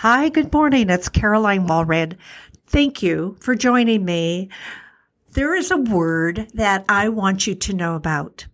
Hi, 0.00 0.28
good 0.28 0.52
morning. 0.52 0.90
It's 0.90 1.08
Caroline 1.08 1.66
Walrad. 1.66 2.18
Thank 2.66 3.02
you 3.02 3.38
for 3.40 3.54
joining 3.54 4.04
me. 4.04 4.50
There 5.30 5.54
is 5.54 5.70
a 5.70 5.78
word 5.78 6.48
that 6.52 6.84
I 6.86 7.08
want 7.08 7.46
you 7.46 7.54
to 7.54 7.72
know 7.72 7.94
about. 7.94 8.44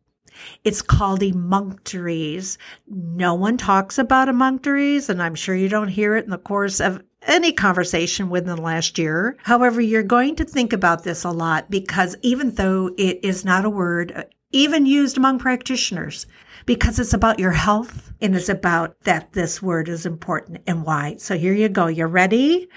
It's 0.62 0.82
called 0.82 1.18
emunctories. 1.18 2.58
No 2.86 3.34
one 3.34 3.56
talks 3.56 3.98
about 3.98 4.28
emunctories, 4.28 5.08
and 5.08 5.20
I'm 5.20 5.34
sure 5.34 5.56
you 5.56 5.68
don't 5.68 5.88
hear 5.88 6.14
it 6.14 6.26
in 6.26 6.30
the 6.30 6.38
course 6.38 6.80
of 6.80 7.02
any 7.26 7.50
conversation 7.50 8.30
within 8.30 8.54
the 8.54 8.62
last 8.62 8.96
year. 8.96 9.36
However, 9.42 9.80
you're 9.80 10.04
going 10.04 10.36
to 10.36 10.44
think 10.44 10.72
about 10.72 11.02
this 11.02 11.24
a 11.24 11.30
lot 11.30 11.68
because 11.68 12.14
even 12.22 12.52
though 12.54 12.94
it 12.96 13.18
is 13.24 13.44
not 13.44 13.64
a 13.64 13.70
word 13.70 14.12
uh, 14.14 14.22
even 14.52 14.86
used 14.86 15.16
among 15.16 15.40
practitioners, 15.40 16.24
because 16.66 16.98
it's 16.98 17.14
about 17.14 17.38
your 17.38 17.52
health 17.52 18.12
and 18.20 18.36
it's 18.36 18.48
about 18.48 19.00
that 19.02 19.32
this 19.32 19.60
word 19.60 19.88
is 19.88 20.06
important 20.06 20.62
and 20.66 20.84
why. 20.84 21.16
So 21.18 21.36
here 21.36 21.54
you 21.54 21.68
go. 21.68 21.86
You 21.86 22.06
ready? 22.06 22.68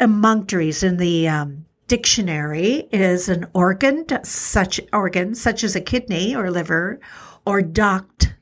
Emunctories 0.00 0.82
in 0.82 0.96
the 0.96 1.28
um, 1.28 1.66
dictionary 1.88 2.88
is 2.92 3.28
an 3.28 3.46
organ, 3.54 4.06
such 4.24 4.80
organ 4.92 5.34
such 5.34 5.64
as 5.64 5.76
a 5.76 5.80
kidney 5.80 6.34
or 6.34 6.50
liver, 6.50 7.00
or 7.46 7.62
duct 7.62 8.34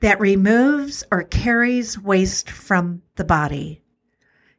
that 0.00 0.20
removes 0.20 1.04
or 1.10 1.22
carries 1.24 1.98
waste 1.98 2.50
from 2.50 3.02
the 3.16 3.24
body. 3.24 3.82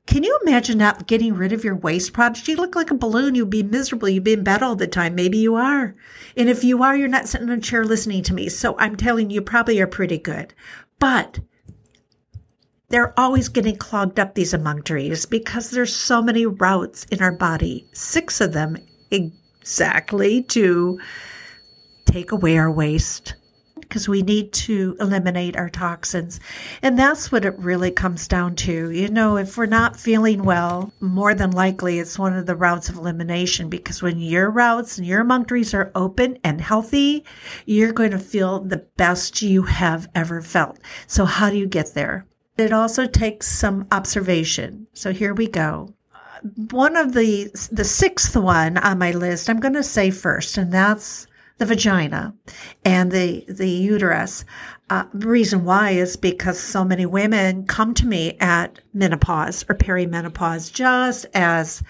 Can 0.09 0.23
you 0.23 0.40
imagine 0.41 0.80
not 0.80 1.05
getting 1.05 1.36
rid 1.36 1.54
of 1.54 1.63
your 1.63 1.76
waste 1.76 2.13
products? 2.13 2.48
You 2.48 2.55
look 2.55 2.76
like 2.76 2.90
a 2.90 2.95
balloon. 2.95 3.36
You'd 3.36 3.52
be 3.52 3.62
miserable. 3.62 4.09
You'd 4.09 4.23
be 4.23 4.34
in 4.34 4.44
bed 4.44 4.63
all 4.63 4.76
the 4.76 4.88
time. 4.88 5.13
Maybe 5.13 5.38
you 5.38 5.54
are. 5.54 5.95
And 6.36 6.50
if 6.50 6.63
you 6.63 6.81
are, 6.81 6.98
you're 6.98 7.08
not 7.08 7.27
sitting 7.27 7.48
in 7.48 7.59
a 7.59 7.62
chair 7.62 7.86
listening 7.86 8.23
to 8.23 8.34
me. 8.34 8.50
So 8.50 8.76
I'm 8.80 8.95
telling 8.95 9.30
you, 9.30 9.36
you 9.36 9.41
probably 9.44 9.80
are 9.80 9.86
pretty 9.86 10.17
good. 10.17 10.55
But 10.98 11.41
they're 12.88 13.17
always 13.20 13.50
getting 13.50 13.76
clogged 13.76 14.20
up, 14.20 14.34
these 14.34 14.52
emunctories, 14.52 15.30
because 15.30 15.70
there's 15.70 15.95
so 15.95 16.23
many 16.23 16.48
routes 16.48 17.03
in 17.12 17.22
our 17.22 17.31
body, 17.31 17.88
six 17.94 18.42
of 18.42 18.52
them 18.52 18.78
exactly 19.11 20.42
to 20.42 21.00
take 22.05 22.31
away 22.31 22.58
our 22.58 22.72
waste, 22.72 23.36
because 23.90 24.08
we 24.08 24.22
need 24.22 24.54
to 24.54 24.95
eliminate 25.00 25.58
our 25.58 25.70
toxins. 25.70 26.40
And 26.82 26.98
that's 26.98 27.32
what 27.32 27.44
it 27.44 27.58
really 27.58 27.90
comes 27.90 28.28
down 28.28 28.56
to. 28.58 28.92
You 28.92 29.09
know, 29.09 29.36
if 29.36 29.58
we're 29.58 29.66
not 29.66 30.00
feeling 30.00 30.44
well, 30.44 30.94
more 31.02 31.34
than 31.34 31.52
likely 31.52 32.00
it's 32.00 32.20
one 32.20 32.38
of 32.38 32.45
the 32.45 32.56
routes 32.56 32.88
of 32.88 32.95
elimination 32.95 33.67
because 33.67 34.02
when 34.02 34.20
your 34.20 34.50
routes 34.52 34.98
and 34.98 35.08
your 35.08 35.26
emunctories 35.26 35.73
are 35.73 35.92
open 35.95 36.38
and 36.44 36.62
healthy, 36.62 37.26
you're 37.66 37.92
going 37.92 38.12
to 38.12 38.20
feel 38.20 38.60
the 38.60 38.86
best 38.95 39.42
you 39.42 39.64
have 39.64 40.08
ever 40.14 40.42
felt. 40.42 40.80
So 41.08 41.26
how 41.26 41.50
do 41.50 41.58
you 41.58 41.67
get 41.67 41.95
there? 41.95 42.28
It 42.58 42.72
also 42.72 43.08
takes 43.08 43.48
some 43.48 43.88
observation. 43.92 44.88
So 44.94 45.12
here 45.12 45.34
we 45.34 45.48
go 45.48 45.94
one 46.72 46.95
of 46.95 47.14
the 47.14 47.50
the 47.72 47.84
sixth 47.84 48.36
one 48.36 48.78
on 48.78 48.98
my 48.98 49.12
list 49.12 49.50
i'm 49.50 49.60
going 49.60 49.73
to 49.73 49.84
say 49.84 50.10
first 50.10 50.58
and 50.58 50.72
that's 50.72 51.28
the 51.59 51.65
vagina 51.65 52.33
and 52.83 53.11
the 53.11 53.45
the 53.47 53.69
uterus. 53.69 54.43
Uh, 54.89 55.03
the 55.13 55.27
reason 55.27 55.63
why 55.63 55.91
is 55.91 56.15
because 56.15 56.59
so 56.59 56.83
many 56.83 57.05
women 57.05 57.65
come 57.67 57.93
to 57.93 58.07
me 58.07 58.35
at 58.39 58.79
menopause 58.93 59.63
or 59.69 59.75
perimenopause, 59.75 60.73
just 60.73 61.27
as 61.35 61.83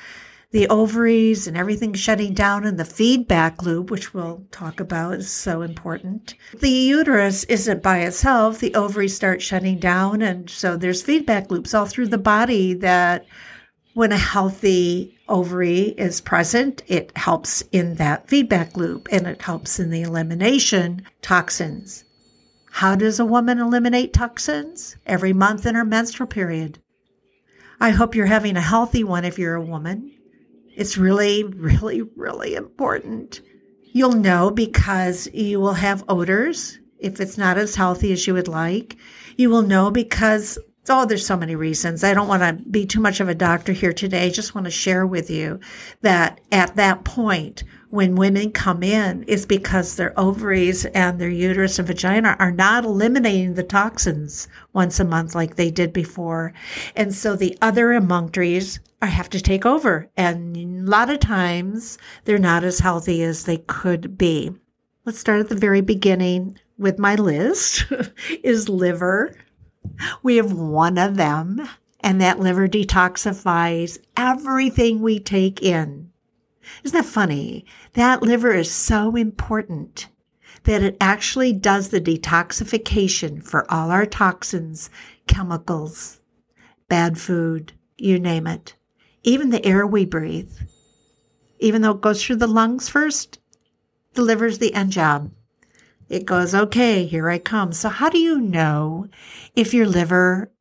the 0.51 0.67
ovaries 0.67 1.45
and 1.47 1.55
everything 1.55 1.93
shutting 1.93 2.33
down 2.33 2.65
and 2.65 2.79
the 2.79 2.83
feedback 2.83 3.61
loop, 3.61 3.91
which 3.91 4.13
we'll 4.13 4.43
talk 4.51 4.79
about, 4.79 5.13
is 5.13 5.29
so 5.29 5.61
important. 5.61 6.33
The 6.59 6.69
uterus 6.69 7.43
isn't 7.43 7.83
by 7.83 7.99
itself. 7.99 8.59
The 8.59 8.73
ovaries 8.73 9.15
start 9.15 9.43
shutting 9.43 9.77
down. 9.77 10.23
And 10.23 10.49
so 10.49 10.75
there's 10.75 11.03
feedback 11.03 11.51
loops 11.51 11.75
all 11.75 11.85
through 11.85 12.07
the 12.07 12.17
body 12.17 12.73
that 12.73 13.27
when 13.93 14.11
a 14.11 14.17
healthy 14.17 15.18
ovary 15.29 15.79
is 15.97 16.21
present, 16.21 16.81
it 16.87 17.15
helps 17.15 17.61
in 17.71 17.95
that 17.95 18.27
feedback 18.27 18.75
loop 18.75 19.07
and 19.11 19.27
it 19.27 19.41
helps 19.41 19.79
in 19.79 19.89
the 19.89 20.01
elimination 20.01 21.03
toxins. 21.21 22.03
How 22.71 22.95
does 22.95 23.19
a 23.19 23.25
woman 23.25 23.59
eliminate 23.59 24.13
toxins? 24.13 24.97
Every 25.05 25.33
month 25.33 25.65
in 25.65 25.75
her 25.75 25.85
menstrual 25.85 26.27
period. 26.27 26.79
I 27.79 27.91
hope 27.91 28.15
you're 28.15 28.25
having 28.25 28.57
a 28.57 28.61
healthy 28.61 29.03
one 29.03 29.25
if 29.25 29.39
you're 29.39 29.55
a 29.55 29.61
woman. 29.61 30.11
It's 30.75 30.97
really, 30.97 31.43
really, 31.43 32.01
really 32.01 32.55
important. 32.55 33.41
You'll 33.91 34.13
know 34.13 34.51
because 34.51 35.27
you 35.33 35.59
will 35.59 35.73
have 35.73 36.03
odors 36.07 36.79
if 36.99 37.19
it's 37.19 37.37
not 37.37 37.57
as 37.57 37.75
healthy 37.75 38.11
as 38.11 38.27
you 38.27 38.33
would 38.33 38.47
like. 38.47 38.97
You 39.37 39.49
will 39.49 39.61
know 39.61 39.89
because 39.89 40.59
Oh, 40.87 41.05
there's 41.05 41.25
so 41.25 41.37
many 41.37 41.55
reasons. 41.55 42.03
I 42.03 42.13
don't 42.13 42.27
want 42.27 42.41
to 42.41 42.63
be 42.69 42.85
too 42.85 42.99
much 42.99 43.19
of 43.19 43.29
a 43.29 43.35
doctor 43.35 43.73
here 43.73 43.93
today. 43.93 44.25
I 44.25 44.29
just 44.29 44.55
want 44.55 44.65
to 44.65 44.71
share 44.71 45.05
with 45.05 45.29
you 45.29 45.59
that 46.01 46.41
at 46.51 46.75
that 46.77 47.03
point, 47.03 47.63
when 47.89 48.15
women 48.15 48.51
come 48.51 48.81
in, 48.81 49.23
is 49.23 49.45
because 49.45 49.95
their 49.95 50.17
ovaries 50.17 50.85
and 50.85 51.19
their 51.19 51.29
uterus 51.29 51.79
and 51.79 51.87
vagina 51.87 52.35
are 52.39 52.51
not 52.51 52.85
eliminating 52.85 53.53
the 53.53 53.63
toxins 53.63 54.47
once 54.73 54.99
a 54.99 55.05
month 55.05 55.35
like 55.35 55.55
they 55.55 55.69
did 55.69 55.91
before. 55.91 56.53
And 56.95 57.13
so 57.13 57.35
the 57.35 57.57
other 57.61 57.87
emunctories 57.89 58.79
have 59.01 59.29
to 59.31 59.41
take 59.41 59.65
over. 59.65 60.09
And 60.17 60.55
a 60.55 60.89
lot 60.89 61.09
of 61.09 61.19
times 61.19 61.97
they're 62.25 62.37
not 62.37 62.63
as 62.63 62.79
healthy 62.79 63.23
as 63.23 63.45
they 63.45 63.57
could 63.57 64.17
be. 64.17 64.51
Let's 65.05 65.19
start 65.19 65.39
at 65.39 65.49
the 65.49 65.55
very 65.55 65.81
beginning 65.81 66.57
with 66.77 66.99
my 66.99 67.15
list 67.15 67.85
is 68.43 68.69
liver, 68.69 69.35
we 70.23 70.37
have 70.37 70.53
one 70.53 70.97
of 70.97 71.15
them, 71.15 71.67
and 71.99 72.21
that 72.21 72.39
liver 72.39 72.67
detoxifies 72.67 73.97
everything 74.15 75.01
we 75.01 75.19
take 75.19 75.61
in. 75.61 76.11
Isn't 76.83 76.97
that 76.97 77.09
funny? 77.09 77.65
That 77.93 78.21
liver 78.21 78.53
is 78.53 78.71
so 78.71 79.15
important 79.15 80.07
that 80.63 80.83
it 80.83 80.97
actually 80.99 81.53
does 81.53 81.89
the 81.89 82.01
detoxification 82.01 83.43
for 83.43 83.69
all 83.71 83.91
our 83.91 84.05
toxins, 84.05 84.89
chemicals, 85.27 86.19
bad 86.87 87.17
food, 87.19 87.73
you 87.97 88.19
name 88.19 88.47
it. 88.47 88.75
Even 89.23 89.49
the 89.49 89.65
air 89.65 89.85
we 89.85 90.05
breathe. 90.05 90.51
Even 91.59 91.81
though 91.81 91.91
it 91.91 92.01
goes 92.01 92.23
through 92.23 92.37
the 92.37 92.47
lungs 92.47 92.87
first, 92.87 93.39
the 94.13 94.21
liver's 94.21 94.59
the 94.59 94.73
end 94.73 94.91
job 94.91 95.31
it 96.09 96.25
goes, 96.25 96.55
okay, 96.55 97.05
here 97.05 97.29
I 97.29 97.37
come. 97.37 97.71
So 97.71 97.89
how 97.89 98.09
do 98.09 98.17
you 98.17 98.41
know 98.41 99.07
if 99.55 99.73
your 99.73 99.85
liver 99.85 100.51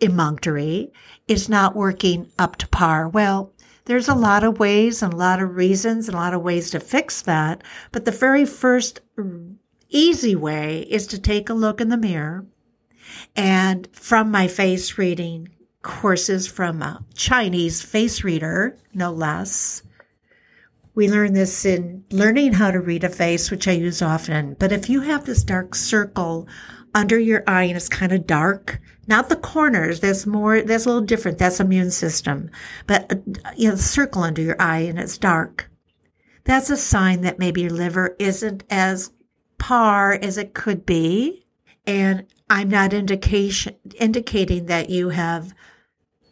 emunctory 0.00 0.90
is 1.28 1.48
not 1.48 1.76
working 1.76 2.30
up 2.38 2.56
to 2.56 2.68
par? 2.68 3.08
Well, 3.08 3.52
there's 3.86 4.08
a 4.08 4.14
lot 4.14 4.44
of 4.44 4.58
ways 4.58 5.02
and 5.02 5.12
a 5.12 5.16
lot 5.16 5.42
of 5.42 5.56
reasons 5.56 6.08
and 6.08 6.14
a 6.14 6.20
lot 6.20 6.34
of 6.34 6.42
ways 6.42 6.70
to 6.70 6.80
fix 6.80 7.22
that. 7.22 7.62
But 7.92 8.04
the 8.04 8.10
very 8.10 8.46
first 8.46 9.00
easy 9.90 10.34
way 10.34 10.86
is 10.88 11.06
to 11.08 11.18
take 11.18 11.48
a 11.48 11.54
look 11.54 11.80
in 11.80 11.88
the 11.88 11.96
mirror 11.96 12.46
and 13.36 13.88
from 13.92 14.30
my 14.30 14.48
face 14.48 14.96
reading 14.96 15.48
courses 15.82 16.48
from 16.48 16.82
a 16.82 17.04
Chinese 17.14 17.82
face 17.82 18.24
reader, 18.24 18.76
no 18.94 19.12
less, 19.12 19.82
we 20.94 21.08
learn 21.08 21.32
this 21.32 21.64
in 21.64 22.04
learning 22.10 22.54
how 22.54 22.70
to 22.70 22.80
read 22.80 23.04
a 23.04 23.08
face, 23.08 23.50
which 23.50 23.66
I 23.66 23.72
use 23.72 24.00
often. 24.00 24.54
But 24.58 24.72
if 24.72 24.88
you 24.88 25.00
have 25.00 25.24
this 25.24 25.42
dark 25.42 25.74
circle 25.74 26.46
under 26.94 27.18
your 27.18 27.42
eye 27.46 27.64
and 27.64 27.76
it's 27.76 27.88
kind 27.88 28.12
of 28.12 28.26
dark, 28.26 28.80
not 29.06 29.28
the 29.28 29.36
corners, 29.36 30.00
that's 30.00 30.24
more, 30.24 30.62
that's 30.62 30.86
a 30.86 30.88
little 30.88 31.04
different. 31.04 31.38
That's 31.38 31.60
immune 31.60 31.90
system. 31.90 32.50
But, 32.86 33.12
uh, 33.12 33.16
you 33.56 33.68
know, 33.68 33.74
the 33.74 33.82
circle 33.82 34.22
under 34.22 34.40
your 34.40 34.60
eye 34.60 34.80
and 34.80 34.98
it's 34.98 35.18
dark. 35.18 35.68
That's 36.44 36.70
a 36.70 36.76
sign 36.76 37.22
that 37.22 37.38
maybe 37.38 37.62
your 37.62 37.70
liver 37.70 38.14
isn't 38.18 38.64
as 38.70 39.10
par 39.58 40.12
as 40.12 40.38
it 40.38 40.54
could 40.54 40.86
be. 40.86 41.44
And 41.86 42.26
I'm 42.48 42.68
not 42.68 42.92
indication, 42.92 43.76
indicating 43.98 44.66
that 44.66 44.90
you 44.90 45.08
have 45.08 45.54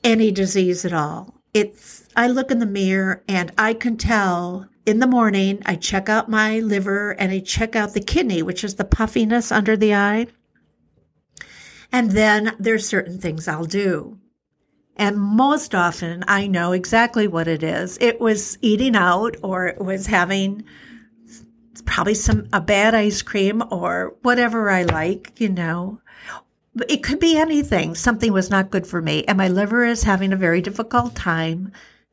any 0.04 0.30
disease 0.30 0.84
at 0.84 0.92
all 0.92 1.41
it's 1.54 2.08
I 2.16 2.28
look 2.28 2.50
in 2.50 2.58
the 2.58 2.66
mirror 2.66 3.22
and 3.28 3.52
I 3.58 3.74
can 3.74 3.96
tell 3.96 4.68
in 4.86 4.98
the 4.98 5.06
morning 5.06 5.62
I 5.66 5.76
check 5.76 6.08
out 6.08 6.28
my 6.28 6.60
liver 6.60 7.12
and 7.12 7.30
I 7.30 7.40
check 7.40 7.76
out 7.76 7.94
the 7.94 8.00
kidney, 8.00 8.42
which 8.42 8.64
is 8.64 8.76
the 8.76 8.84
puffiness 8.84 9.52
under 9.52 9.76
the 9.76 9.94
eye. 9.94 10.26
And 11.92 12.12
then 12.12 12.56
there's 12.58 12.88
certain 12.88 13.18
things 13.18 13.46
I'll 13.46 13.66
do. 13.66 14.18
And 14.96 15.18
most 15.18 15.74
often 15.74 16.24
I 16.26 16.46
know 16.46 16.72
exactly 16.72 17.26
what 17.26 17.48
it 17.48 17.62
is. 17.62 17.98
It 18.00 18.20
was 18.20 18.58
eating 18.60 18.96
out 18.96 19.36
or 19.42 19.66
it 19.68 19.80
was 19.80 20.06
having 20.06 20.64
probably 21.84 22.14
some 22.14 22.48
a 22.52 22.60
bad 22.60 22.94
ice 22.94 23.22
cream 23.22 23.62
or 23.70 24.14
whatever 24.22 24.70
I 24.70 24.84
like, 24.84 25.32
you 25.38 25.48
know. 25.48 26.00
It 26.88 27.02
could 27.02 27.20
be 27.20 27.36
anything. 27.36 27.94
Something 27.94 28.32
was 28.32 28.50
not 28.50 28.70
good 28.70 28.86
for 28.86 29.02
me, 29.02 29.24
and 29.24 29.36
my 29.36 29.48
liver 29.48 29.84
is 29.84 30.04
having 30.04 30.32
a 30.32 30.36
very 30.36 30.62
difficult 30.62 31.14
time 31.14 31.72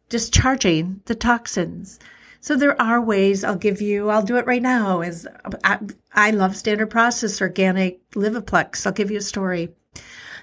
discharging 0.10 1.02
the 1.06 1.16
toxins. 1.16 2.00
So 2.42 2.56
there 2.56 2.80
are 2.82 3.02
ways 3.02 3.44
I'll 3.44 3.56
give 3.56 3.82
you, 3.82 4.10
I'll 4.10 4.24
do 4.24 4.38
it 4.38 4.46
right 4.46 4.62
now. 4.62 5.02
Is 5.02 5.28
I, 5.64 5.80
I 6.14 6.32
love 6.32 6.56
standard 6.56 6.90
process 6.90 7.42
organic 7.42 8.10
Livaplex. 8.12 8.86
I'll 8.86 8.94
give 8.94 9.12
you 9.12 9.18
a 9.18 9.22
story. 9.22 9.70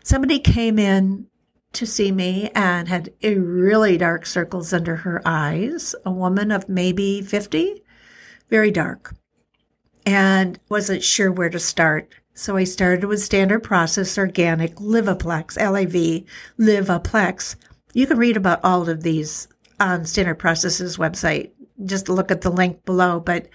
Somebody 0.02 0.38
came 0.38 0.78
in 0.78 1.26
to 1.72 1.86
see 1.86 2.12
me 2.12 2.50
and 2.54 2.88
had 2.88 3.12
really 3.22 3.98
dark 3.98 4.24
circles 4.24 4.72
under 4.72 4.96
her 4.96 5.20
eyes, 5.26 5.94
a 6.04 6.10
woman 6.10 6.50
of 6.50 6.68
maybe 6.68 7.20
50, 7.20 7.82
very 8.48 8.70
dark, 8.70 9.14
and 10.06 10.58
wasn't 10.68 11.02
sure 11.02 11.30
where 11.30 11.50
to 11.50 11.58
start. 11.58 12.14
So 12.36 12.56
I 12.58 12.64
started 12.64 13.06
with 13.06 13.22
standard 13.22 13.60
process 13.60 14.18
organic 14.18 14.74
Livaplex, 14.76 15.56
L 15.58 15.74
A 15.74 15.86
V, 15.86 16.26
Livaplex. 16.58 17.56
You 17.94 18.06
can 18.06 18.18
read 18.18 18.36
about 18.36 18.60
all 18.62 18.88
of 18.88 19.02
these 19.02 19.48
on 19.80 20.04
Standard 20.04 20.38
Process's 20.38 20.98
website. 20.98 21.50
Just 21.86 22.10
look 22.10 22.30
at 22.30 22.42
the 22.42 22.50
link 22.50 22.84
below. 22.84 23.20
But 23.20 23.48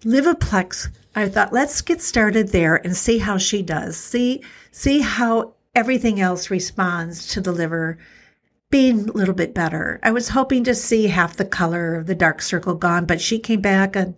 Livaplex, 0.00 0.88
I 1.14 1.28
thought, 1.28 1.52
let's 1.52 1.80
get 1.82 2.02
started 2.02 2.48
there 2.48 2.74
and 2.74 2.96
see 2.96 3.18
how 3.18 3.38
she 3.38 3.62
does. 3.62 3.96
See, 3.96 4.42
see 4.72 5.00
how 5.00 5.54
everything 5.76 6.20
else 6.20 6.50
responds 6.50 7.28
to 7.28 7.40
the 7.40 7.52
liver 7.52 7.96
being 8.70 9.08
a 9.08 9.12
little 9.12 9.34
bit 9.34 9.54
better. 9.54 10.00
I 10.02 10.10
was 10.10 10.30
hoping 10.30 10.64
to 10.64 10.74
see 10.74 11.06
half 11.06 11.36
the 11.36 11.44
color 11.44 11.94
of 11.94 12.06
the 12.06 12.14
dark 12.16 12.42
circle 12.42 12.74
gone, 12.74 13.06
but 13.06 13.20
she 13.20 13.38
came 13.38 13.60
back 13.60 13.94
and 13.94 14.16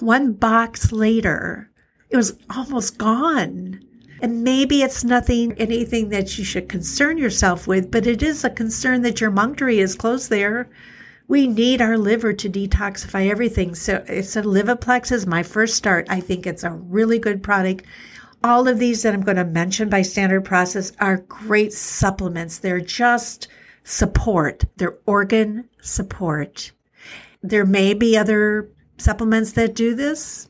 one 0.00 0.34
box 0.34 0.92
later, 0.92 1.67
it 2.10 2.16
was 2.16 2.38
almost 2.50 2.98
gone. 2.98 3.80
And 4.20 4.42
maybe 4.42 4.82
it's 4.82 5.04
nothing, 5.04 5.52
anything 5.54 6.08
that 6.08 6.38
you 6.38 6.44
should 6.44 6.68
concern 6.68 7.18
yourself 7.18 7.66
with, 7.66 7.90
but 7.90 8.06
it 8.06 8.22
is 8.22 8.44
a 8.44 8.50
concern 8.50 9.02
that 9.02 9.20
your 9.20 9.30
munctory 9.30 9.78
is 9.78 9.94
close 9.94 10.28
there. 10.28 10.68
We 11.28 11.46
need 11.46 11.80
our 11.80 11.96
liver 11.96 12.32
to 12.32 12.48
detoxify 12.48 13.30
everything. 13.30 13.74
So 13.74 14.02
it's 14.08 14.34
a 14.34 14.42
Livaplex 14.42 15.12
is 15.12 15.26
my 15.26 15.42
first 15.42 15.76
start. 15.76 16.06
I 16.08 16.20
think 16.20 16.46
it's 16.46 16.64
a 16.64 16.70
really 16.70 17.18
good 17.18 17.42
product. 17.42 17.84
All 18.42 18.66
of 18.66 18.78
these 18.78 19.02
that 19.02 19.14
I'm 19.14 19.20
going 19.22 19.36
to 19.36 19.44
mention 19.44 19.88
by 19.88 20.02
standard 20.02 20.44
process 20.44 20.92
are 21.00 21.18
great 21.18 21.72
supplements. 21.72 22.58
They're 22.58 22.80
just 22.80 23.46
support. 23.84 24.64
They're 24.76 24.98
organ 25.06 25.68
support. 25.80 26.72
There 27.42 27.66
may 27.66 27.94
be 27.94 28.16
other 28.16 28.70
supplements 28.96 29.52
that 29.52 29.74
do 29.74 29.94
this, 29.94 30.47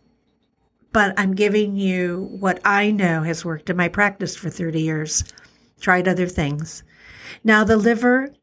but 0.93 1.15
I'm 1.19 1.35
giving 1.35 1.77
you 1.77 2.29
what 2.31 2.61
I 2.65 2.91
know 2.91 3.23
has 3.23 3.45
worked 3.45 3.71
in 3.71 3.77
my 3.77 3.89
practice 3.89 4.37
for 4.37 4.51
30 4.51 4.81
years. 4.81 5.25
Tried 5.81 6.09
other 6.09 6.27
things. 6.27 6.83
Now, 7.45 7.65
the 7.65 7.77
liver, 7.77 8.35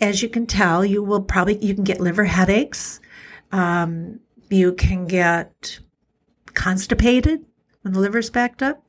as 0.00 0.22
you 0.22 0.28
can 0.28 0.46
tell, 0.46 0.84
you 0.84 1.02
will 1.02 1.22
probably, 1.22 1.58
you 1.58 1.74
can 1.74 1.84
get 1.84 2.00
liver 2.00 2.24
headaches. 2.24 3.00
Um, 3.52 4.20
you 4.48 4.72
can 4.72 5.06
get 5.06 5.80
constipated 6.54 7.44
when 7.82 7.92
the 7.92 8.00
liver's 8.00 8.30
backed 8.30 8.62
up. 8.62 8.82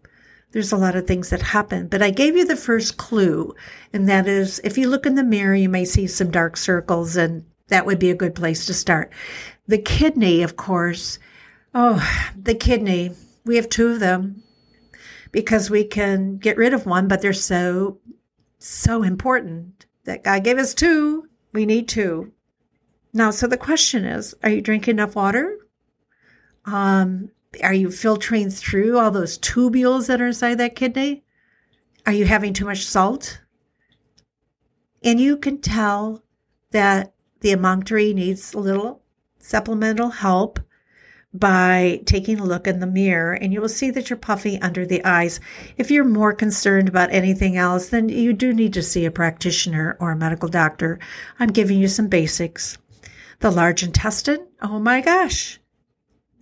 There's 0.51 0.71
a 0.71 0.77
lot 0.77 0.95
of 0.95 1.05
things 1.05 1.29
that 1.29 1.41
happen, 1.41 1.87
but 1.87 2.01
I 2.01 2.09
gave 2.09 2.35
you 2.35 2.43
the 2.43 2.55
first 2.55 2.97
clue, 2.97 3.53
and 3.93 4.09
that 4.09 4.27
is 4.27 4.59
if 4.63 4.79
you 4.79 4.89
look 4.89 5.05
in 5.05 5.13
the 5.13 5.23
mirror, 5.23 5.53
you 5.53 5.69
may 5.69 5.85
see 5.85 6.07
some 6.07 6.31
dark 6.31 6.57
circles, 6.57 7.15
and 7.15 7.45
that 7.67 7.85
would 7.85 7.99
be 7.99 8.09
a 8.09 8.15
good 8.15 8.33
place 8.33 8.65
to 8.65 8.73
start. 8.73 9.11
The 9.67 9.77
kidney, 9.77 10.41
of 10.41 10.55
course, 10.55 11.19
Oh, 11.73 12.29
the 12.35 12.55
kidney. 12.55 13.11
We 13.45 13.55
have 13.55 13.69
two 13.69 13.89
of 13.89 13.99
them 13.99 14.43
because 15.31 15.69
we 15.69 15.83
can 15.83 16.37
get 16.37 16.57
rid 16.57 16.73
of 16.73 16.85
one, 16.85 17.07
but 17.07 17.21
they're 17.21 17.33
so, 17.33 17.99
so 18.57 19.03
important 19.03 19.85
that 20.05 20.23
God 20.23 20.43
gave 20.43 20.57
us 20.57 20.73
two. 20.73 21.27
We 21.53 21.65
need 21.65 21.87
two. 21.87 22.33
Now, 23.13 23.31
so 23.31 23.47
the 23.47 23.57
question 23.57 24.05
is 24.05 24.35
are 24.43 24.49
you 24.49 24.61
drinking 24.61 24.95
enough 24.95 25.15
water? 25.15 25.57
Um, 26.65 27.31
are 27.63 27.73
you 27.73 27.89
filtering 27.89 28.49
through 28.49 28.97
all 28.97 29.11
those 29.11 29.39
tubules 29.39 30.07
that 30.07 30.21
are 30.21 30.27
inside 30.27 30.55
that 30.55 30.75
kidney? 30.75 31.23
Are 32.05 32.13
you 32.13 32.25
having 32.25 32.53
too 32.53 32.65
much 32.65 32.85
salt? 32.85 33.41
And 35.03 35.19
you 35.19 35.37
can 35.37 35.59
tell 35.59 36.23
that 36.71 37.13
the 37.39 37.53
emunctory 37.53 38.13
needs 38.13 38.53
a 38.53 38.59
little 38.59 39.01
supplemental 39.39 40.09
help 40.09 40.59
by 41.33 42.01
taking 42.05 42.39
a 42.39 42.45
look 42.45 42.65
in 42.65 42.79
the 42.79 42.87
mirror 42.87 43.33
and 43.33 43.53
you 43.53 43.61
will 43.61 43.69
see 43.69 43.91
that 43.91 44.09
you're 44.09 44.17
puffy 44.17 44.59
under 44.61 44.85
the 44.85 45.03
eyes. 45.05 45.39
If 45.77 45.91
you're 45.91 46.05
more 46.05 46.33
concerned 46.33 46.89
about 46.89 47.11
anything 47.11 47.55
else, 47.55 47.89
then 47.89 48.09
you 48.09 48.33
do 48.33 48.51
need 48.51 48.73
to 48.73 48.81
see 48.81 49.05
a 49.05 49.11
practitioner 49.11 49.95
or 49.99 50.11
a 50.11 50.17
medical 50.17 50.49
doctor. 50.49 50.99
I'm 51.39 51.49
giving 51.49 51.77
you 51.79 51.87
some 51.87 52.07
basics. 52.07 52.77
The 53.41 53.51
large 53.51 53.83
intestine. 53.83 54.47
Oh 54.61 54.79
my 54.79 55.01
gosh. 55.01 55.59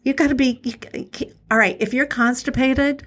You 0.03 0.13
got 0.13 0.27
to 0.27 0.35
be, 0.35 0.61
you, 0.63 1.33
all 1.51 1.57
right. 1.57 1.75
If 1.81 1.93
you're 1.93 2.05
constipated, 2.05 3.05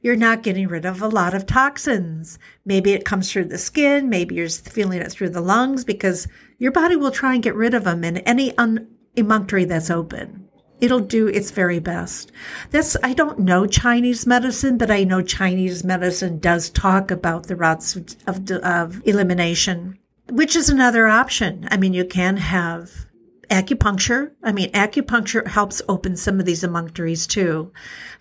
you're 0.00 0.16
not 0.16 0.44
getting 0.44 0.68
rid 0.68 0.86
of 0.86 1.02
a 1.02 1.08
lot 1.08 1.34
of 1.34 1.46
toxins. 1.46 2.38
Maybe 2.64 2.92
it 2.92 3.04
comes 3.04 3.30
through 3.30 3.46
the 3.46 3.58
skin. 3.58 4.08
Maybe 4.08 4.36
you're 4.36 4.48
feeling 4.48 5.00
it 5.00 5.10
through 5.10 5.30
the 5.30 5.40
lungs 5.40 5.84
because 5.84 6.28
your 6.58 6.70
body 6.70 6.94
will 6.94 7.10
try 7.10 7.34
and 7.34 7.42
get 7.42 7.56
rid 7.56 7.74
of 7.74 7.84
them 7.84 8.04
in 8.04 8.18
any 8.18 8.56
un- 8.56 8.86
emunctory 9.16 9.66
that's 9.66 9.90
open 9.90 10.48
it'll 10.80 11.00
do 11.00 11.26
its 11.28 11.50
very 11.50 11.78
best. 11.78 12.32
That's, 12.70 12.96
I 13.02 13.12
don't 13.12 13.40
know 13.40 13.66
Chinese 13.66 14.26
medicine, 14.26 14.78
but 14.78 14.90
I 14.90 15.04
know 15.04 15.22
Chinese 15.22 15.84
medicine 15.84 16.38
does 16.38 16.70
talk 16.70 17.10
about 17.10 17.46
the 17.46 17.56
routes 17.56 17.96
of, 18.26 18.50
of 18.50 19.06
elimination, 19.06 19.98
which 20.28 20.56
is 20.56 20.68
another 20.68 21.06
option. 21.06 21.68
I 21.70 21.76
mean, 21.76 21.94
you 21.94 22.04
can 22.04 22.36
have 22.36 23.06
acupuncture. 23.50 24.30
I 24.42 24.52
mean, 24.52 24.70
acupuncture 24.72 25.46
helps 25.46 25.82
open 25.88 26.16
some 26.16 26.38
of 26.38 26.46
these 26.46 26.62
emunctories 26.62 27.28
too. 27.28 27.72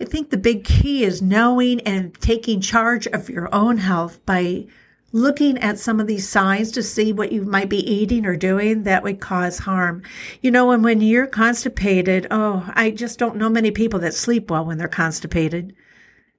I 0.02 0.06
think 0.06 0.30
the 0.30 0.38
big 0.38 0.64
key 0.64 1.04
is 1.04 1.22
knowing 1.22 1.80
and 1.82 2.14
taking 2.16 2.62
charge 2.62 3.06
of 3.08 3.30
your 3.30 3.54
own 3.54 3.78
health 3.78 4.26
by 4.26 4.66
looking 5.12 5.58
at 5.58 5.80
some 5.80 6.00
of 6.00 6.08
these 6.08 6.28
signs 6.28 6.72
to 6.72 6.84
see 6.84 7.12
what 7.12 7.32
you 7.32 7.44
might 7.44 7.70
be 7.70 7.90
eating 7.90 8.26
or 8.26 8.36
doing 8.36 8.84
that 8.84 9.04
would 9.04 9.20
cause 9.20 9.60
harm. 9.60 10.04
You 10.42 10.52
know, 10.52 10.72
and 10.72 10.84
when 10.84 11.02
you're 11.02 11.28
constipated, 11.28 12.28
oh, 12.30 12.72
I 12.76 12.92
just 12.92 13.20
don't 13.20 13.38
know 13.38 13.50
many 13.50 13.72
people 13.72 14.00
that 14.00 14.14
sleep 14.14 14.50
well 14.50 14.66
when 14.66 14.78
they're 14.78 14.88
constipated. 14.88 15.76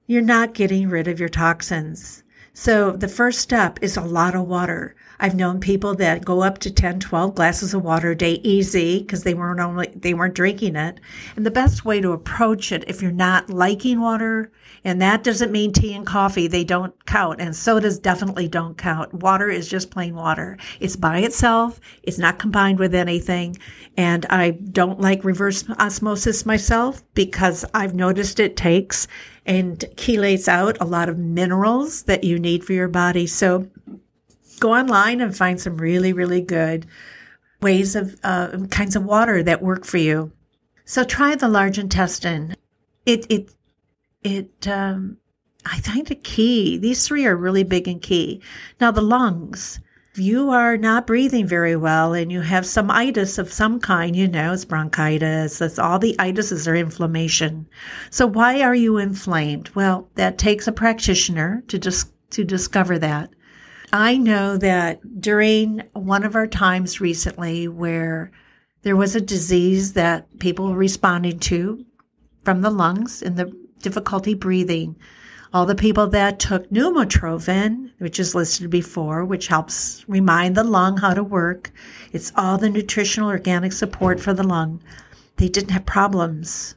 You're 0.07 0.21
not 0.21 0.53
getting 0.53 0.89
rid 0.89 1.07
of 1.07 1.19
your 1.19 1.29
toxins. 1.29 2.23
So 2.53 2.91
the 2.91 3.07
first 3.07 3.39
step 3.39 3.79
is 3.81 3.95
a 3.95 4.01
lot 4.01 4.35
of 4.35 4.47
water. 4.47 4.95
I've 5.23 5.35
known 5.35 5.59
people 5.59 5.93
that 5.97 6.25
go 6.25 6.41
up 6.41 6.57
to 6.59 6.71
10, 6.71 6.99
12 6.99 7.35
glasses 7.35 7.75
of 7.75 7.83
water 7.83 8.09
a 8.09 8.15
day 8.15 8.39
easy 8.41 8.99
because 8.99 9.23
they 9.23 9.35
weren't 9.35 9.59
only, 9.59 9.87
they 9.95 10.15
weren't 10.15 10.33
drinking 10.33 10.75
it. 10.75 10.99
And 11.35 11.45
the 11.45 11.51
best 11.51 11.85
way 11.85 12.01
to 12.01 12.11
approach 12.11 12.71
it, 12.71 12.83
if 12.87 13.03
you're 13.03 13.11
not 13.11 13.47
liking 13.47 14.01
water, 14.01 14.51
and 14.83 14.99
that 14.99 15.23
doesn't 15.23 15.51
mean 15.51 15.73
tea 15.73 15.93
and 15.93 16.07
coffee, 16.07 16.47
they 16.47 16.63
don't 16.63 17.05
count. 17.05 17.39
And 17.39 17.55
sodas 17.55 17.99
definitely 17.99 18.47
don't 18.47 18.79
count. 18.79 19.13
Water 19.13 19.47
is 19.47 19.67
just 19.67 19.91
plain 19.91 20.15
water. 20.15 20.57
It's 20.79 20.95
by 20.95 21.19
itself. 21.19 21.79
It's 22.01 22.17
not 22.17 22.39
combined 22.39 22.79
with 22.79 22.95
anything. 22.95 23.57
And 23.95 24.25
I 24.27 24.51
don't 24.51 24.99
like 24.99 25.23
reverse 25.23 25.69
osmosis 25.77 26.47
myself 26.47 27.03
because 27.13 27.63
I've 27.75 27.93
noticed 27.93 28.39
it 28.39 28.57
takes 28.57 29.07
and 29.45 29.77
chelates 29.97 30.47
out 30.47 30.77
a 30.81 30.85
lot 30.85 31.09
of 31.09 31.19
minerals 31.19 32.03
that 32.03 32.23
you 32.23 32.39
need 32.39 32.63
for 32.63 32.73
your 32.73 32.87
body. 32.87 33.27
So 33.27 33.69
go 34.61 34.73
online 34.73 35.19
and 35.19 35.35
find 35.35 35.59
some 35.59 35.75
really, 35.75 36.13
really 36.13 36.41
good 36.41 36.85
ways 37.61 37.95
of 37.95 38.17
uh, 38.23 38.65
kinds 38.69 38.95
of 38.95 39.03
water 39.03 39.43
that 39.43 39.61
work 39.61 39.83
for 39.83 39.97
you. 39.97 40.31
So 40.85 41.03
try 41.03 41.35
the 41.35 41.49
large 41.49 41.77
intestine. 41.77 42.55
It 43.05 43.25
it 43.29 43.53
it. 44.23 44.67
Um, 44.67 45.17
I 45.65 45.79
find 45.79 46.09
a 46.09 46.15
key. 46.15 46.77
These 46.77 47.07
three 47.07 47.25
are 47.25 47.35
really 47.35 47.63
big 47.63 47.87
and 47.87 48.01
key. 48.01 48.41
Now 48.79 48.91
the 48.91 49.01
lungs. 49.01 49.79
If 50.13 50.19
you 50.19 50.49
are 50.49 50.75
not 50.75 51.07
breathing 51.07 51.47
very 51.47 51.77
well 51.77 52.13
and 52.13 52.29
you 52.29 52.41
have 52.41 52.65
some 52.65 52.91
itis 52.91 53.37
of 53.37 53.53
some 53.53 53.79
kind, 53.79 54.13
you 54.13 54.27
know, 54.27 54.51
it's 54.51 54.65
bronchitis. 54.65 55.59
That's 55.59 55.79
all 55.79 55.99
the 55.99 56.17
itises 56.19 56.67
are 56.67 56.75
inflammation. 56.75 57.65
So 58.09 58.27
why 58.27 58.61
are 58.61 58.75
you 58.75 58.97
inflamed? 58.97 59.69
Well, 59.73 60.09
that 60.15 60.37
takes 60.37 60.67
a 60.67 60.73
practitioner 60.73 61.63
to 61.69 61.79
just 61.79 62.11
to 62.31 62.43
discover 62.43 62.99
that. 62.99 63.29
I 63.93 64.17
know 64.17 64.57
that 64.57 65.19
during 65.19 65.83
one 65.93 66.23
of 66.23 66.35
our 66.35 66.47
times 66.47 67.01
recently 67.01 67.67
where 67.67 68.31
there 68.83 68.95
was 68.95 69.15
a 69.15 69.21
disease 69.21 69.93
that 69.93 70.39
people 70.39 70.69
were 70.69 70.77
responding 70.77 71.39
to 71.39 71.85
from 72.45 72.61
the 72.61 72.69
lungs 72.69 73.21
and 73.21 73.35
the 73.35 73.51
difficulty 73.81 74.33
breathing, 74.33 74.95
all 75.53 75.65
the 75.65 75.75
people 75.75 76.07
that 76.07 76.39
took 76.39 76.69
pneumotrophin, 76.69 77.91
which 77.97 78.17
is 78.17 78.33
listed 78.33 78.69
before, 78.69 79.25
which 79.25 79.47
helps 79.47 80.05
remind 80.07 80.55
the 80.55 80.63
lung 80.63 80.97
how 80.97 81.13
to 81.13 81.23
work, 81.23 81.71
it's 82.13 82.31
all 82.37 82.57
the 82.57 82.69
nutritional 82.69 83.29
organic 83.29 83.73
support 83.73 84.21
for 84.21 84.33
the 84.33 84.43
lung. 84.43 84.81
They 85.35 85.49
didn't 85.49 85.71
have 85.71 85.85
problems. 85.85 86.75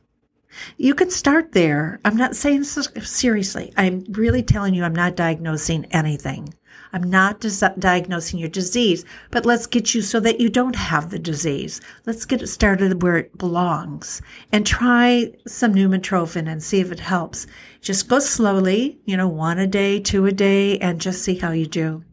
You 0.77 0.95
could 0.95 1.13
start 1.13 1.53
there. 1.53 2.01
I'm 2.05 2.17
not 2.17 2.37
saying 2.37 2.65
seriously. 2.65 3.73
I'm 3.77 4.05
really 4.11 4.43
telling 4.43 4.75
you 4.75 4.85
I'm 4.85 4.95
not 4.95 5.17
diagnosing 5.17 5.87
anything. 5.87 6.55
I'm 6.95 7.11
not 7.11 7.41
dis- 7.41 7.65
diagnosing 7.77 8.39
your 8.39 8.49
disease, 8.49 9.05
but 9.33 9.45
let's 9.45 9.67
get 9.67 9.97
you 9.97 10.03
so 10.03 10.21
that 10.21 10.41
you 10.41 10.49
don't 10.49 10.77
have 10.77 11.11
the 11.11 11.19
disease. 11.19 11.81
Let's 12.07 12.25
get 12.25 12.41
it 12.41 12.47
started 12.47 13.03
where 13.03 13.17
it 13.17 13.37
belongs 13.37 14.23
and 14.53 14.65
try 14.65 15.33
some 15.45 15.75
pneumotrophin 15.75 16.49
and 16.49 16.63
see 16.63 16.79
if 16.79 16.93
it 16.93 17.01
helps. 17.01 17.49
Just 17.81 18.09
go 18.09 18.21
slowly, 18.21 19.01
you 19.07 19.17
know, 19.17 19.27
one 19.27 19.59
a 19.59 19.67
day, 19.67 19.99
two 19.99 20.25
a 20.27 20.33
day, 20.33 20.79
and 20.79 21.01
just 21.01 21.23
see 21.23 21.35
how 21.35 21.51
you 21.51 21.67
do. 21.67 22.05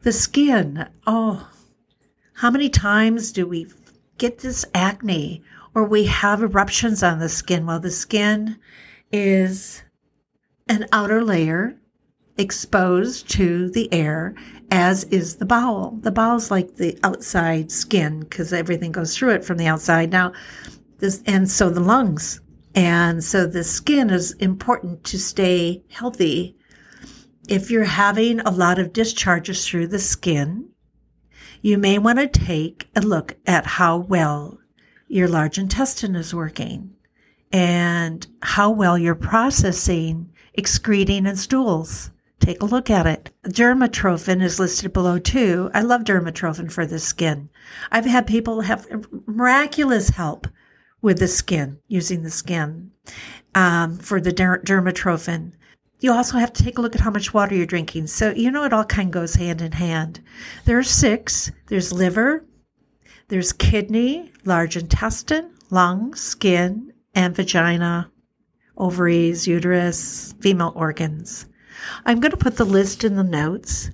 The 0.00 0.12
skin. 0.12 0.88
Oh, 1.06 1.48
how 2.36 2.50
many 2.50 2.70
times 2.70 3.32
do 3.32 3.46
we 3.46 3.66
get 4.16 4.38
this 4.38 4.64
acne 4.74 5.42
or 5.74 5.84
we 5.84 6.04
have 6.04 6.42
eruptions 6.42 7.02
on 7.02 7.18
the 7.18 7.28
skin? 7.28 7.66
Well, 7.66 7.80
the 7.80 7.90
skin 7.90 8.58
is 9.10 9.82
an 10.68 10.86
outer 10.92 11.22
layer 11.22 11.78
exposed 12.38 13.28
to 13.30 13.70
the 13.70 13.92
air, 13.92 14.34
as 14.70 15.04
is 15.04 15.36
the 15.36 15.44
bowel. 15.44 15.98
The 16.00 16.10
bowel's 16.10 16.50
like 16.50 16.76
the 16.76 16.98
outside 17.02 17.70
skin 17.70 18.20
because 18.20 18.52
everything 18.52 18.92
goes 18.92 19.16
through 19.16 19.30
it 19.30 19.44
from 19.44 19.58
the 19.58 19.66
outside. 19.66 20.10
Now, 20.10 20.32
this, 20.98 21.22
and 21.26 21.50
so 21.50 21.68
the 21.70 21.80
lungs. 21.80 22.40
And 22.74 23.22
so 23.22 23.46
the 23.46 23.64
skin 23.64 24.08
is 24.10 24.32
important 24.32 25.04
to 25.04 25.18
stay 25.18 25.84
healthy. 25.90 26.56
If 27.48 27.70
you're 27.70 27.84
having 27.84 28.40
a 28.40 28.50
lot 28.50 28.78
of 28.78 28.92
discharges 28.92 29.66
through 29.66 29.88
the 29.88 29.98
skin, 29.98 30.70
you 31.60 31.76
may 31.76 31.98
want 31.98 32.18
to 32.18 32.26
take 32.26 32.88
a 32.96 33.00
look 33.00 33.36
at 33.46 33.66
how 33.66 33.98
well 33.98 34.58
your 35.12 35.28
large 35.28 35.58
intestine 35.58 36.16
is 36.16 36.34
working 36.34 36.90
and 37.52 38.26
how 38.40 38.70
well 38.70 38.96
you're 38.96 39.14
processing 39.14 40.32
excreting 40.54 41.26
and 41.26 41.38
stools. 41.38 42.10
Take 42.40 42.62
a 42.62 42.66
look 42.66 42.90
at 42.90 43.06
it. 43.06 43.30
Dermatrophin 43.44 44.42
is 44.42 44.58
listed 44.58 44.92
below 44.92 45.18
too. 45.18 45.70
I 45.74 45.82
love 45.82 46.02
dermatrophin 46.02 46.72
for 46.72 46.86
the 46.86 46.98
skin. 46.98 47.50
I've 47.90 48.06
had 48.06 48.26
people 48.26 48.62
have 48.62 48.86
miraculous 49.26 50.08
help 50.08 50.48
with 51.02 51.18
the 51.18 51.28
skin, 51.28 51.78
using 51.88 52.22
the 52.22 52.30
skin 52.30 52.90
um, 53.54 53.98
for 53.98 54.20
the 54.20 54.32
der- 54.32 54.62
dermatrophin. 54.62 55.52
You 56.00 56.12
also 56.12 56.38
have 56.38 56.52
to 56.54 56.64
take 56.64 56.78
a 56.78 56.80
look 56.80 56.96
at 56.96 57.02
how 57.02 57.10
much 57.10 57.34
water 57.34 57.54
you're 57.54 57.66
drinking. 57.66 58.06
So, 58.08 58.30
you 58.30 58.50
know, 58.50 58.64
it 58.64 58.72
all 58.72 58.84
kind 58.84 59.08
of 59.08 59.12
goes 59.12 59.34
hand 59.34 59.60
in 59.60 59.72
hand. 59.72 60.20
There 60.64 60.78
are 60.78 60.82
six 60.82 61.52
there's 61.68 61.92
liver, 61.92 62.44
there's 63.32 63.54
kidney, 63.54 64.30
large 64.44 64.76
intestine, 64.76 65.50
lungs, 65.70 66.20
skin, 66.20 66.92
and 67.14 67.34
vagina, 67.34 68.12
ovaries, 68.76 69.46
uterus, 69.46 70.34
female 70.42 70.74
organs. 70.76 71.46
I'm 72.04 72.20
going 72.20 72.32
to 72.32 72.36
put 72.36 72.58
the 72.58 72.66
list 72.66 73.04
in 73.04 73.16
the 73.16 73.24
notes. 73.24 73.90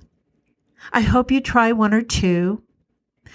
I 0.91 0.99
hope 0.99 1.31
you 1.31 1.39
try 1.39 1.71
one 1.71 1.93
or 1.93 2.01
two. 2.01 2.61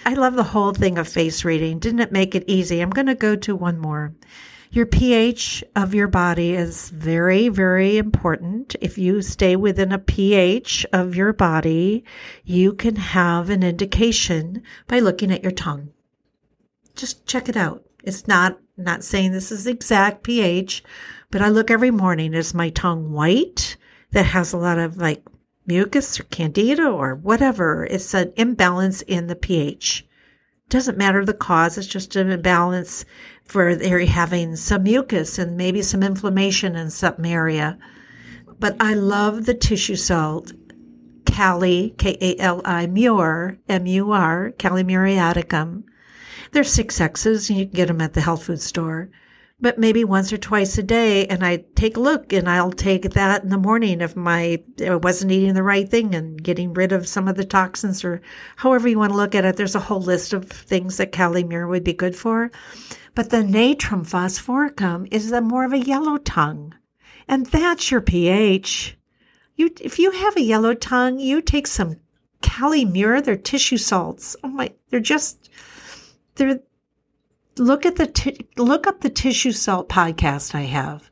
I 0.05 0.13
love 0.13 0.35
the 0.35 0.43
whole 0.43 0.73
thing 0.73 0.99
of 0.99 1.07
face 1.07 1.43
reading. 1.43 1.79
Didn't 1.79 2.01
it 2.01 2.11
make 2.11 2.35
it 2.35 2.43
easy? 2.45 2.81
I'm 2.81 2.91
going 2.91 3.07
to 3.07 3.15
go 3.15 3.35
to 3.37 3.55
one 3.55 3.79
more. 3.79 4.13
Your 4.69 4.85
pH 4.85 5.63
of 5.75 5.95
your 5.95 6.07
body 6.07 6.53
is 6.53 6.91
very, 6.91 7.49
very 7.49 7.97
important. 7.97 8.75
If 8.79 8.99
you 8.99 9.23
stay 9.23 9.55
within 9.55 9.91
a 9.91 9.97
pH 9.97 10.85
of 10.93 11.15
your 11.15 11.33
body, 11.33 12.03
you 12.43 12.73
can 12.73 12.95
have 12.95 13.49
an 13.49 13.63
indication 13.63 14.61
by 14.85 14.99
looking 14.99 15.31
at 15.31 15.41
your 15.41 15.51
tongue. 15.51 15.89
Just 16.95 17.25
check 17.25 17.49
it 17.49 17.57
out. 17.57 17.83
It's 18.03 18.27
not 18.27 18.59
not 18.77 19.03
saying 19.03 19.31
this 19.31 19.51
is 19.51 19.67
exact 19.67 20.23
pH, 20.23 20.83
but 21.31 21.41
I 21.41 21.49
look 21.49 21.71
every 21.71 21.91
morning. 21.91 22.33
Is 22.33 22.53
my 22.53 22.69
tongue 22.69 23.11
white? 23.11 23.77
that 24.15 24.25
has 24.27 24.53
a 24.53 24.57
lot 24.57 24.79
of 24.79 24.95
like 24.95 25.21
mucus 25.67 26.17
or 26.17 26.23
candida 26.23 26.87
or 26.87 27.15
whatever. 27.15 27.85
It's 27.85 28.13
an 28.13 28.31
imbalance 28.37 29.01
in 29.01 29.27
the 29.27 29.35
pH. 29.35 30.07
Doesn't 30.69 30.97
matter 30.97 31.25
the 31.25 31.33
cause, 31.33 31.77
it's 31.77 31.85
just 31.85 32.15
an 32.15 32.31
imbalance 32.31 33.03
for 33.43 33.75
they're 33.75 34.05
having 34.05 34.55
some 34.55 34.83
mucus 34.83 35.37
and 35.37 35.57
maybe 35.57 35.81
some 35.81 36.01
inflammation 36.01 36.77
in 36.77 36.89
some 36.89 37.25
area. 37.25 37.77
But 38.57 38.77
I 38.79 38.93
love 38.93 39.45
the 39.45 39.53
tissue 39.53 39.97
salt, 39.97 40.53
Kali, 41.25 41.93
K 41.97 42.17
A 42.21 42.37
L 42.37 42.61
I, 42.63 42.87
Mur, 42.87 43.57
M 43.67 43.85
U 43.85 44.11
R, 44.13 44.53
Kali 44.57 44.85
muriaticum. 44.85 45.83
There's 46.51 46.71
six 46.71 46.99
X's, 46.99 47.49
and 47.49 47.59
you 47.59 47.65
can 47.65 47.75
get 47.75 47.87
them 47.87 48.01
at 48.01 48.13
the 48.13 48.21
health 48.21 48.43
food 48.43 48.61
store 48.61 49.09
but 49.59 49.79
maybe 49.79 50.03
once 50.03 50.33
or 50.33 50.37
twice 50.37 50.77
a 50.77 50.83
day 50.83 51.25
and 51.27 51.45
I 51.45 51.63
take 51.75 51.95
a 51.95 52.01
look 52.01 52.33
and 52.33 52.49
I'll 52.49 52.71
take 52.71 53.11
that 53.11 53.43
in 53.43 53.49
the 53.49 53.57
morning 53.57 54.01
if 54.01 54.15
my 54.15 54.61
I 54.85 54.95
wasn't 54.95 55.31
eating 55.31 55.53
the 55.53 55.63
right 55.63 55.87
thing 55.87 56.13
and 56.13 56.41
getting 56.41 56.73
rid 56.73 56.91
of 56.91 57.07
some 57.07 57.27
of 57.27 57.35
the 57.37 57.45
toxins 57.45 58.03
or 58.03 58.21
however 58.57 58.89
you 58.89 58.99
want 58.99 59.13
to 59.13 59.17
look 59.17 59.33
at 59.33 59.45
it. 59.45 59.55
There's 59.55 59.75
a 59.75 59.79
whole 59.79 60.01
list 60.01 60.33
of 60.33 60.49
things 60.49 60.97
that 60.97 61.13
Kali 61.13 61.43
mur 61.43 61.67
would 61.67 61.85
be 61.85 61.93
good 61.93 62.15
for. 62.15 62.51
But 63.13 63.29
the 63.29 63.37
natrum 63.37 64.05
phosphoricum 64.05 65.07
is 65.09 65.29
the 65.29 65.41
more 65.41 65.63
of 65.63 65.71
a 65.71 65.79
yellow 65.79 66.17
tongue. 66.17 66.75
And 67.27 67.45
that's 67.45 67.89
your 67.89 68.01
pH. 68.01 68.97
You 69.55 69.71
if 69.79 69.99
you 69.99 70.11
have 70.11 70.35
a 70.35 70.41
yellow 70.41 70.73
tongue, 70.73 71.17
you 71.17 71.41
take 71.41 71.67
some 71.67 71.95
Kali 72.41 72.83
mur, 72.83 73.21
they're 73.21 73.37
tissue 73.37 73.77
salts. 73.77 74.35
Oh 74.43 74.49
my, 74.49 74.71
they're 74.89 74.99
just 74.99 75.44
they're 76.35 76.59
look 77.57 77.85
at 77.85 77.95
the 77.95 78.07
t- 78.07 78.47
look 78.57 78.87
up 78.87 79.01
the 79.01 79.09
tissue 79.09 79.51
salt 79.51 79.89
podcast 79.89 80.55
I 80.55 80.61
have, 80.61 81.09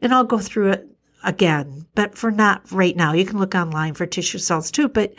and 0.00 0.12
I'll 0.12 0.24
go 0.24 0.38
through 0.38 0.70
it 0.72 0.88
again. 1.22 1.86
But 1.94 2.16
for 2.16 2.30
not 2.30 2.70
right 2.72 2.96
now, 2.96 3.12
you 3.12 3.24
can 3.24 3.38
look 3.38 3.54
online 3.54 3.94
for 3.94 4.06
tissue 4.06 4.38
salts 4.38 4.70
too. 4.70 4.88
But 4.88 5.14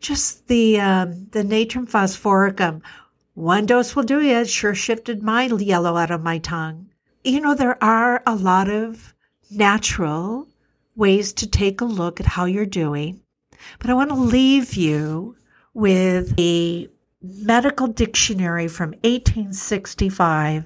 just 0.00 0.46
the 0.48 0.80
um, 0.80 1.26
the 1.32 1.42
natrum 1.42 1.88
phosphoricum, 1.88 2.82
one 3.34 3.66
dose 3.66 3.96
will 3.96 4.02
do 4.02 4.20
it. 4.20 4.26
it. 4.26 4.48
Sure 4.48 4.74
shifted 4.74 5.22
my 5.22 5.44
yellow 5.44 5.96
out 5.96 6.10
of 6.10 6.22
my 6.22 6.38
tongue. 6.38 6.88
You 7.24 7.40
know 7.40 7.54
there 7.54 7.82
are 7.82 8.22
a 8.26 8.34
lot 8.34 8.68
of 8.68 9.14
natural 9.50 10.48
ways 10.94 11.32
to 11.34 11.46
take 11.46 11.80
a 11.80 11.84
look 11.84 12.20
at 12.20 12.26
how 12.26 12.44
you're 12.44 12.66
doing, 12.66 13.20
but 13.78 13.90
I 13.90 13.94
want 13.94 14.10
to 14.10 14.16
leave 14.16 14.74
you 14.74 15.36
with 15.74 16.34
a 16.38 16.88
medical 17.22 17.86
dictionary 17.86 18.68
from 18.68 18.90
1865 19.02 20.64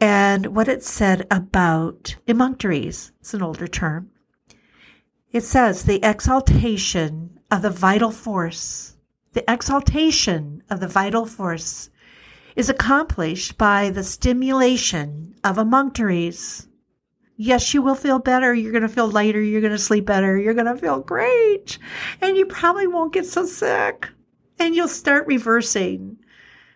and 0.00 0.46
what 0.54 0.68
it 0.68 0.84
said 0.84 1.26
about 1.30 2.16
emunctories. 2.26 3.10
It's 3.20 3.34
an 3.34 3.42
older 3.42 3.66
term. 3.66 4.10
It 5.32 5.42
says 5.42 5.84
the 5.84 6.00
exaltation 6.02 7.40
of 7.50 7.62
the 7.62 7.70
vital 7.70 8.10
force, 8.10 8.96
the 9.32 9.50
exaltation 9.50 10.62
of 10.70 10.80
the 10.80 10.88
vital 10.88 11.26
force 11.26 11.90
is 12.56 12.68
accomplished 12.68 13.58
by 13.58 13.90
the 13.90 14.04
stimulation 14.04 15.34
of 15.44 15.56
emunctories. 15.56 16.66
Yes, 17.36 17.72
you 17.72 17.82
will 17.82 17.94
feel 17.94 18.18
better. 18.18 18.52
You're 18.52 18.72
going 18.72 18.82
to 18.82 18.88
feel 18.88 19.08
lighter. 19.08 19.40
You're 19.40 19.60
going 19.60 19.72
to 19.72 19.78
sleep 19.78 20.06
better. 20.06 20.36
You're 20.36 20.54
going 20.54 20.66
to 20.66 20.76
feel 20.76 21.00
great. 21.00 21.78
And 22.20 22.36
you 22.36 22.46
probably 22.46 22.88
won't 22.88 23.12
get 23.12 23.26
so 23.26 23.46
sick 23.46 24.08
and 24.58 24.74
you'll 24.74 24.88
start 24.88 25.26
reversing. 25.26 26.18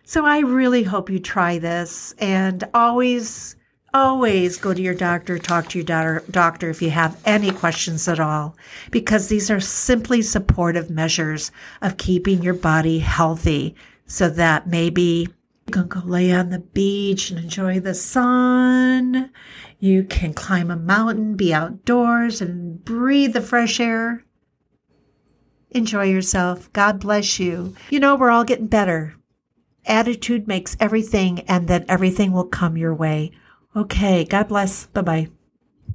So 0.03 0.25
I 0.25 0.39
really 0.39 0.83
hope 0.83 1.09
you 1.09 1.19
try 1.19 1.59
this 1.59 2.13
and 2.17 2.63
always, 2.73 3.55
always 3.93 4.57
go 4.57 4.73
to 4.73 4.81
your 4.81 4.93
doctor, 4.93 5.37
talk 5.37 5.69
to 5.69 5.79
your 5.79 6.19
doctor 6.29 6.69
if 6.69 6.81
you 6.81 6.89
have 6.89 7.21
any 7.25 7.51
questions 7.51 8.07
at 8.07 8.19
all, 8.19 8.57
because 8.91 9.29
these 9.29 9.49
are 9.49 9.61
simply 9.61 10.21
supportive 10.21 10.89
measures 10.89 11.51
of 11.81 11.97
keeping 11.97 12.43
your 12.43 12.53
body 12.53 12.99
healthy 12.99 13.75
so 14.05 14.29
that 14.29 14.67
maybe 14.67 15.29
you 15.67 15.71
can 15.71 15.87
go 15.87 16.01
lay 16.01 16.33
on 16.33 16.49
the 16.49 16.59
beach 16.59 17.29
and 17.29 17.39
enjoy 17.39 17.79
the 17.79 17.93
sun. 17.93 19.31
You 19.79 20.03
can 20.03 20.33
climb 20.33 20.69
a 20.69 20.75
mountain, 20.75 21.35
be 21.35 21.53
outdoors 21.53 22.41
and 22.41 22.83
breathe 22.83 23.33
the 23.33 23.41
fresh 23.41 23.79
air. 23.79 24.25
Enjoy 25.73 26.05
yourself. 26.05 26.71
God 26.73 26.99
bless 26.99 27.39
you. 27.39 27.75
You 27.89 27.99
know, 27.99 28.15
we're 28.15 28.31
all 28.31 28.43
getting 28.43 28.67
better. 28.67 29.15
Attitude 29.85 30.47
makes 30.47 30.77
everything, 30.79 31.41
and 31.41 31.67
then 31.67 31.85
everything 31.89 32.31
will 32.31 32.45
come 32.47 32.77
your 32.77 32.93
way. 32.93 33.31
Okay. 33.75 34.23
God 34.23 34.47
bless. 34.47 34.85
Bye 34.87 35.01
bye. 35.01 35.27